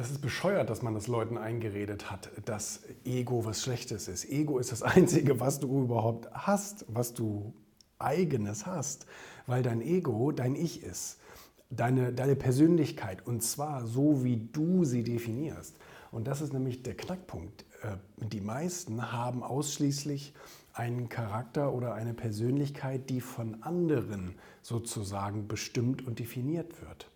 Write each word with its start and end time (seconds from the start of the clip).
das 0.00 0.10
ist 0.10 0.22
bescheuert, 0.22 0.70
dass 0.70 0.80
man 0.80 0.94
das 0.94 1.08
Leuten 1.08 1.36
eingeredet 1.36 2.10
hat, 2.10 2.30
dass 2.46 2.80
Ego 3.04 3.44
was 3.44 3.60
Schlechtes 3.60 4.08
ist. 4.08 4.24
Ego 4.30 4.58
ist 4.58 4.72
das 4.72 4.82
Einzige, 4.96 5.40
was 5.40 5.60
du 5.60 5.82
überhaupt 5.84 6.32
hast, 6.32 6.86
was 6.88 7.12
du 7.12 7.52
eigenes 7.98 8.64
hast, 8.64 9.04
weil 9.46 9.62
dein 9.62 9.82
Ego 9.82 10.32
dein 10.32 10.56
Ich 10.56 10.82
ist, 10.82 11.18
deine, 11.68 12.14
deine 12.14 12.34
Persönlichkeit 12.34 13.26
und 13.26 13.42
zwar 13.42 13.86
so, 13.86 14.24
wie 14.24 14.38
du 14.38 14.86
sie 14.86 15.04
definierst. 15.04 15.76
Und 16.12 16.26
das 16.26 16.40
ist 16.40 16.54
nämlich 16.54 16.82
der 16.82 16.96
Knackpunkt. 16.96 17.66
Äh, 17.82 17.96
die 18.24 18.40
meisten 18.40 19.12
haben 19.12 19.42
ausschließlich 19.42 20.32
einen 20.72 21.10
Charakter 21.10 21.74
oder 21.74 21.92
eine 21.92 22.14
Persönlichkeit, 22.14 23.10
die 23.10 23.20
von 23.20 23.62
anderen 23.62 24.34
sozusagen 24.62 25.46
bestimmt 25.46 26.06
und 26.06 26.20
definiert 26.20 26.80
wird. 26.80 27.10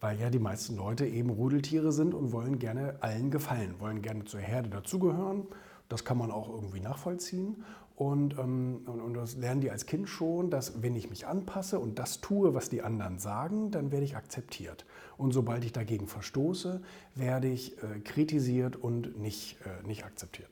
Weil 0.00 0.20
ja 0.20 0.30
die 0.30 0.38
meisten 0.38 0.76
Leute 0.76 1.06
eben 1.06 1.30
Rudeltiere 1.30 1.90
sind 1.90 2.14
und 2.14 2.32
wollen 2.32 2.58
gerne 2.58 2.96
allen 3.00 3.30
gefallen, 3.30 3.76
wollen 3.78 4.02
gerne 4.02 4.24
zur 4.24 4.40
Herde 4.40 4.68
dazugehören. 4.68 5.46
Das 5.88 6.04
kann 6.04 6.18
man 6.18 6.30
auch 6.30 6.48
irgendwie 6.48 6.80
nachvollziehen. 6.80 7.64
Und, 7.96 8.38
ähm, 8.38 8.82
und, 8.84 9.00
und, 9.00 9.14
das 9.14 9.36
lernen 9.36 9.62
die 9.62 9.70
als 9.70 9.86
Kind 9.86 10.06
schon, 10.06 10.50
dass 10.50 10.82
wenn 10.82 10.94
ich 10.94 11.08
mich 11.08 11.26
anpasse 11.26 11.78
und 11.78 11.98
das 11.98 12.20
tue, 12.20 12.52
was 12.52 12.68
die 12.68 12.82
anderen 12.82 13.18
sagen, 13.18 13.70
dann 13.70 13.90
werde 13.90 14.04
ich 14.04 14.16
akzeptiert. 14.16 14.84
Und 15.16 15.32
sobald 15.32 15.64
ich 15.64 15.72
dagegen 15.72 16.06
verstoße, 16.06 16.82
werde 17.14 17.48
ich 17.48 17.82
äh, 17.82 18.00
kritisiert 18.00 18.76
und 18.76 19.18
nicht, 19.18 19.56
äh, 19.64 19.86
nicht 19.86 20.04
akzeptiert. 20.04 20.50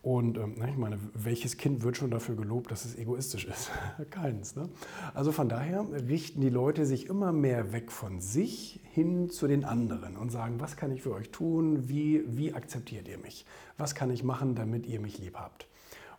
Und 0.00 0.38
ähm, 0.38 0.54
ich 0.66 0.78
meine, 0.78 0.98
welches 1.12 1.58
Kind 1.58 1.82
wird 1.82 1.98
schon 1.98 2.10
dafür 2.10 2.34
gelobt, 2.34 2.70
dass 2.70 2.86
es 2.86 2.96
egoistisch 2.96 3.44
ist? 3.44 3.70
Keins. 4.10 4.56
Ne? 4.56 4.70
Also 5.12 5.32
von 5.32 5.50
daher 5.50 5.84
richten 6.08 6.40
die 6.40 6.48
Leute 6.48 6.86
sich 6.86 7.06
immer 7.06 7.30
mehr 7.30 7.74
weg 7.74 7.92
von 7.92 8.22
sich 8.22 8.80
hin 8.90 9.28
zu 9.28 9.46
den 9.46 9.66
anderen 9.66 10.16
und 10.16 10.30
sagen, 10.30 10.60
was 10.60 10.78
kann 10.78 10.92
ich 10.92 11.02
für 11.02 11.12
euch 11.12 11.30
tun? 11.30 11.90
Wie, 11.90 12.24
wie 12.26 12.54
akzeptiert 12.54 13.06
ihr 13.06 13.18
mich? 13.18 13.44
Was 13.76 13.94
kann 13.94 14.10
ich 14.10 14.24
machen, 14.24 14.54
damit 14.54 14.86
ihr 14.86 15.00
mich 15.00 15.18
lieb 15.18 15.36
habt? 15.36 15.66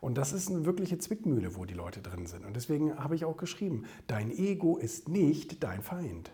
Und 0.01 0.17
das 0.17 0.33
ist 0.33 0.49
eine 0.49 0.65
wirkliche 0.65 0.97
Zwickmühle, 0.97 1.55
wo 1.55 1.65
die 1.65 1.75
Leute 1.75 2.01
drin 2.01 2.25
sind. 2.25 2.43
Und 2.43 2.55
deswegen 2.55 2.97
habe 2.97 3.15
ich 3.15 3.23
auch 3.23 3.37
geschrieben, 3.37 3.85
dein 4.07 4.31
Ego 4.31 4.77
ist 4.77 5.07
nicht 5.07 5.63
dein 5.63 5.83
Feind. 5.83 6.31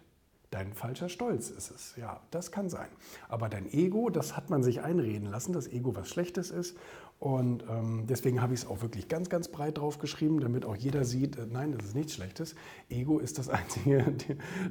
Dein 0.49 0.73
falscher 0.73 1.09
Stolz 1.09 1.49
ist 1.49 1.71
es. 1.71 1.93
Ja, 1.97 2.21
das 2.31 2.53
kann 2.53 2.69
sein. 2.69 2.87
Aber 3.27 3.49
dein 3.49 3.69
Ego, 3.69 4.09
das 4.09 4.37
hat 4.37 4.49
man 4.49 4.63
sich 4.63 4.79
einreden 4.81 5.27
lassen, 5.27 5.51
dass 5.51 5.67
Ego 5.67 5.93
was 5.97 6.07
Schlechtes 6.07 6.49
ist. 6.51 6.77
Und 7.19 7.65
ähm, 7.69 8.05
deswegen 8.07 8.41
habe 8.41 8.53
ich 8.53 8.61
es 8.61 8.67
auch 8.67 8.81
wirklich 8.81 9.09
ganz, 9.09 9.27
ganz 9.29 9.49
breit 9.49 9.79
drauf 9.79 9.99
geschrieben, 9.99 10.39
damit 10.39 10.63
auch 10.63 10.77
jeder 10.77 11.03
sieht, 11.03 11.35
äh, 11.35 11.45
nein, 11.51 11.73
das 11.73 11.87
ist 11.87 11.95
nichts 11.95 12.13
Schlechtes. 12.13 12.55
Ego 12.89 13.19
ist 13.19 13.37
das 13.37 13.49
Einzige, 13.49 14.15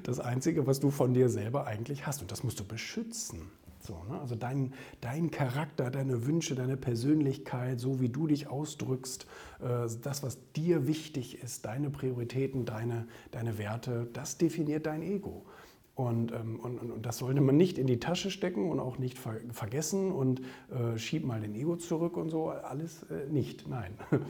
das 0.05 0.21
Einzige, 0.21 0.67
was 0.67 0.81
du 0.81 0.91
von 0.91 1.13
dir 1.13 1.29
selber 1.29 1.67
eigentlich 1.67 2.07
hast. 2.07 2.23
Und 2.23 2.33
das 2.33 2.43
musst 2.43 2.59
du 2.61 2.65
beschützen. 2.65 3.51
So, 3.87 4.03
ne? 4.09 4.21
Also 4.21 4.35
dein, 4.35 4.75
dein 5.01 5.31
Charakter, 5.31 5.91
deine 5.91 6.27
Wünsche, 6.27 6.55
deine 6.55 6.77
Persönlichkeit, 6.77 7.79
so 7.81 8.01
wie 8.01 8.09
du 8.09 8.27
dich 8.27 8.49
ausdrückst, 8.49 9.27
äh, 9.61 9.89
das, 10.03 10.23
was 10.23 10.39
dir 10.53 10.87
wichtig 10.87 11.43
ist, 11.43 11.65
deine 11.65 11.91
Prioritäten, 11.91 12.65
deine, 12.65 13.07
deine 13.31 13.59
Werte, 13.59 14.09
das 14.13 14.39
definiert 14.39 14.87
dein 14.87 15.03
Ego. 15.03 15.47
Und, 15.95 16.33
ähm, 16.33 16.61
und, 16.61 16.79
und, 16.79 17.07
das 17.07 17.19
sollte 17.19 17.41
man 17.41 17.57
nicht 17.57 17.79
in 17.79 17.87
die 17.87 17.99
Tasche 17.99 18.31
stecken 18.31 18.71
und 18.71 18.81
auch 18.81 18.99
nicht 18.99 19.19
ver 19.19 19.41
vergessen 19.53 20.13
und 20.13 20.43
äh, 20.69 20.99
schieb 20.99 21.25
mal 21.25 21.41
den 21.41 21.55
Ego 21.55 21.77
zurück 21.77 22.19
und 22.19 22.29
so. 22.29 22.51
Alles 22.51 23.05
äh, 23.05 23.27
nicht, 23.31 23.69
nein. 23.69 23.95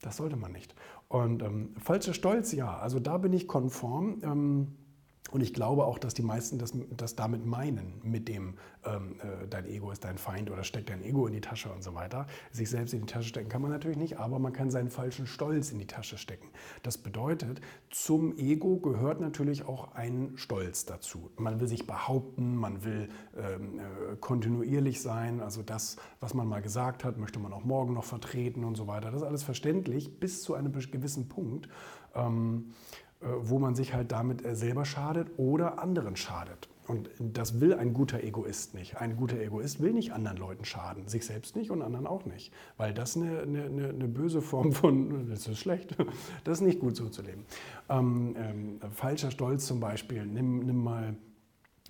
Das 0.00 0.18
sollte 0.18 0.36
man 0.36 0.52
nicht. 0.52 0.74
Und 1.08 1.42
ähm, 1.42 1.74
falscher 1.78 2.12
Stolz, 2.12 2.52
ja, 2.52 2.76
also 2.76 3.00
da 3.00 3.16
bin 3.16 3.32
ich 3.32 3.48
konform. 3.48 4.20
Ähm, 4.22 4.76
und 5.34 5.40
ich 5.40 5.52
glaube 5.52 5.84
auch, 5.84 5.98
dass 5.98 6.14
die 6.14 6.22
meisten 6.22 6.58
das, 6.60 6.72
das 6.96 7.16
damit 7.16 7.44
meinen, 7.44 8.00
mit 8.04 8.28
dem 8.28 8.54
ähm, 8.84 9.16
äh, 9.18 9.48
dein 9.48 9.66
Ego 9.66 9.90
ist 9.90 10.04
dein 10.04 10.16
Feind 10.16 10.48
oder 10.48 10.62
steckt 10.62 10.90
dein 10.90 11.02
Ego 11.02 11.26
in 11.26 11.32
die 11.32 11.40
Tasche 11.40 11.72
und 11.72 11.82
so 11.82 11.92
weiter. 11.92 12.28
Sich 12.52 12.70
selbst 12.70 12.94
in 12.94 13.00
die 13.00 13.06
Tasche 13.06 13.30
stecken 13.30 13.48
kann 13.48 13.60
man 13.60 13.72
natürlich 13.72 13.96
nicht, 13.96 14.20
aber 14.20 14.38
man 14.38 14.52
kann 14.52 14.70
seinen 14.70 14.90
falschen 14.90 15.26
Stolz 15.26 15.72
in 15.72 15.80
die 15.80 15.88
Tasche 15.88 16.18
stecken. 16.18 16.46
Das 16.84 16.98
bedeutet, 16.98 17.60
zum 17.90 18.38
Ego 18.38 18.76
gehört 18.76 19.20
natürlich 19.20 19.66
auch 19.66 19.96
ein 19.96 20.34
Stolz 20.36 20.84
dazu. 20.84 21.30
Man 21.36 21.58
will 21.58 21.66
sich 21.66 21.84
behaupten, 21.84 22.54
man 22.54 22.84
will 22.84 23.08
ähm, 23.36 23.80
äh, 23.80 24.16
kontinuierlich 24.20 25.02
sein, 25.02 25.40
also 25.40 25.62
das, 25.62 25.96
was 26.20 26.32
man 26.32 26.46
mal 26.46 26.62
gesagt 26.62 27.02
hat, 27.02 27.18
möchte 27.18 27.40
man 27.40 27.52
auch 27.52 27.64
morgen 27.64 27.94
noch 27.94 28.04
vertreten 28.04 28.62
und 28.62 28.76
so 28.76 28.86
weiter. 28.86 29.10
Das 29.10 29.22
ist 29.22 29.26
alles 29.26 29.42
verständlich 29.42 30.20
bis 30.20 30.44
zu 30.44 30.54
einem 30.54 30.72
gewissen 30.72 31.26
Punkt. 31.26 31.68
Ähm, 32.14 32.66
äh, 32.66 33.03
wo 33.40 33.58
man 33.58 33.74
sich 33.74 33.94
halt 33.94 34.12
damit 34.12 34.44
äh, 34.44 34.54
selber 34.54 34.84
schadet 34.84 35.28
oder 35.36 35.78
anderen 35.78 36.16
schadet. 36.16 36.68
Und 36.86 37.08
das 37.18 37.60
will 37.60 37.72
ein 37.74 37.94
guter 37.94 38.22
Egoist 38.22 38.74
nicht. 38.74 38.98
Ein 38.98 39.16
guter 39.16 39.40
Egoist 39.40 39.80
will 39.80 39.94
nicht 39.94 40.12
anderen 40.12 40.36
Leuten 40.36 40.66
schaden, 40.66 41.08
sich 41.08 41.24
selbst 41.24 41.56
nicht 41.56 41.70
und 41.70 41.80
anderen 41.80 42.06
auch 42.06 42.26
nicht. 42.26 42.52
Weil 42.76 42.92
das 42.92 43.16
eine, 43.16 43.40
eine, 43.40 43.88
eine 43.88 44.08
böse 44.08 44.42
Form 44.42 44.72
von, 44.72 45.28
das 45.30 45.46
ist 45.46 45.58
schlecht, 45.58 45.96
das 46.44 46.58
ist 46.58 46.66
nicht 46.66 46.80
gut 46.80 46.96
so 46.96 47.08
zu 47.08 47.22
leben. 47.22 47.46
Ähm, 47.88 48.36
ähm, 48.38 48.80
falscher 48.92 49.30
Stolz 49.30 49.66
zum 49.66 49.80
Beispiel, 49.80 50.26
nimm, 50.26 50.60
nimm 50.60 50.82
mal 50.82 51.16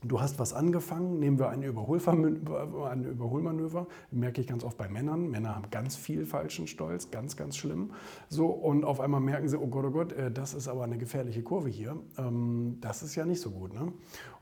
Du 0.06 0.20
hast 0.20 0.38
was 0.38 0.52
angefangen, 0.52 1.18
nehmen 1.18 1.38
wir 1.38 1.48
ein, 1.48 1.62
ein 1.62 3.04
Überholmanöver, 3.04 3.86
merke 4.10 4.40
ich 4.40 4.46
ganz 4.46 4.62
oft 4.62 4.76
bei 4.76 4.88
Männern. 4.88 5.30
Männer 5.30 5.56
haben 5.56 5.70
ganz 5.70 5.96
viel 5.96 6.26
falschen 6.26 6.66
Stolz, 6.66 7.10
ganz, 7.10 7.36
ganz 7.36 7.56
schlimm. 7.56 7.92
So, 8.28 8.46
und 8.46 8.84
auf 8.84 9.00
einmal 9.00 9.20
merken 9.20 9.48
sie, 9.48 9.58
oh 9.58 9.66
Gott, 9.66 9.84
oh 9.86 9.90
Gott, 9.90 10.12
äh, 10.12 10.30
das 10.30 10.54
ist 10.54 10.68
aber 10.68 10.84
eine 10.84 10.98
gefährliche 10.98 11.42
Kurve 11.42 11.68
hier. 11.68 11.96
Ähm, 12.18 12.78
das 12.80 13.02
ist 13.02 13.14
ja 13.14 13.24
nicht 13.24 13.40
so 13.40 13.50
gut. 13.50 13.72
Ne? 13.72 13.92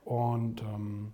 Und, 0.05 0.63
ähm, 0.63 1.13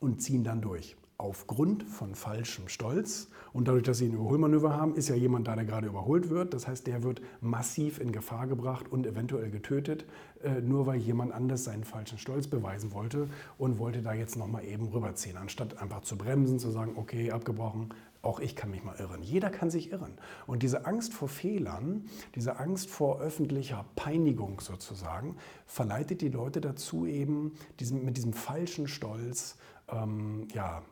und 0.00 0.20
ziehen 0.20 0.44
dann 0.44 0.60
durch 0.60 0.96
aufgrund 1.18 1.84
von 1.84 2.14
falschem 2.14 2.68
Stolz. 2.68 3.28
Und 3.52 3.68
dadurch, 3.68 3.84
dass 3.84 3.98
sie 3.98 4.06
ein 4.06 4.14
Überholmanöver 4.14 4.76
haben, 4.76 4.96
ist 4.96 5.08
ja 5.08 5.14
jemand 5.14 5.46
da, 5.46 5.54
der 5.54 5.64
gerade 5.64 5.86
überholt 5.86 6.28
wird. 6.28 6.54
Das 6.54 6.66
heißt, 6.66 6.86
der 6.86 7.02
wird 7.02 7.22
massiv 7.40 8.00
in 8.00 8.10
Gefahr 8.10 8.46
gebracht 8.46 8.90
und 8.90 9.06
eventuell 9.06 9.50
getötet, 9.50 10.04
äh, 10.42 10.60
nur 10.60 10.86
weil 10.86 10.98
jemand 10.98 11.32
anders 11.32 11.64
seinen 11.64 11.84
falschen 11.84 12.18
Stolz 12.18 12.48
beweisen 12.48 12.92
wollte 12.92 13.28
und 13.58 13.78
wollte 13.78 14.02
da 14.02 14.12
jetzt 14.12 14.36
nochmal 14.36 14.64
eben 14.64 14.88
rüberziehen, 14.88 15.36
anstatt 15.36 15.80
einfach 15.80 16.00
zu 16.00 16.18
bremsen, 16.18 16.58
zu 16.58 16.70
sagen, 16.70 16.92
okay, 16.96 17.30
abgebrochen, 17.30 17.90
auch 18.24 18.40
ich 18.40 18.56
kann 18.56 18.70
mich 18.70 18.82
mal 18.82 18.96
irren. 18.96 19.22
Jeder 19.22 19.50
kann 19.50 19.70
sich 19.70 19.92
irren. 19.92 20.18
Und 20.46 20.62
diese 20.62 20.86
Angst 20.86 21.14
vor 21.14 21.28
Fehlern, 21.28 22.08
diese 22.34 22.58
Angst 22.58 22.90
vor 22.90 23.20
öffentlicher 23.20 23.84
Peinigung 23.96 24.60
sozusagen, 24.60 25.36
verleitet 25.66 26.20
die 26.20 26.28
Leute 26.28 26.60
dazu 26.60 27.06
eben, 27.06 27.54
diesen, 27.80 28.04
mit 28.04 28.16
diesem 28.16 28.32
falschen 28.32 28.88
Stolz, 28.88 29.56
ähm, 29.88 30.48
ja, 30.52 30.82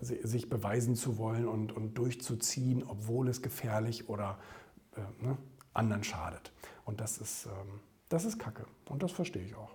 sich 0.00 0.48
beweisen 0.48 0.96
zu 0.96 1.18
wollen 1.18 1.46
und, 1.46 1.72
und 1.72 1.98
durchzuziehen, 1.98 2.84
obwohl 2.86 3.28
es 3.28 3.42
gefährlich 3.42 4.08
oder 4.08 4.38
äh, 4.96 5.24
ne, 5.24 5.36
anderen 5.74 6.04
schadet. 6.04 6.52
Und 6.84 7.00
das 7.00 7.18
ist, 7.18 7.46
ähm, 7.46 7.80
das 8.08 8.24
ist 8.24 8.38
Kacke. 8.38 8.66
Und 8.88 9.02
das 9.02 9.12
verstehe 9.12 9.44
ich 9.44 9.54
auch. 9.54 9.70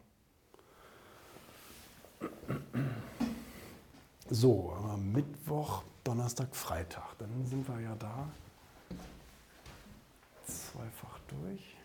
So, 4.29 4.75
Mittwoch, 4.97 5.83
Donnerstag, 6.05 6.55
Freitag. 6.55 7.17
Dann 7.17 7.45
sind 7.47 7.67
wir 7.67 7.79
ja 7.79 7.95
da 7.95 8.29
zweifach 10.45 11.19
durch. 11.27 11.75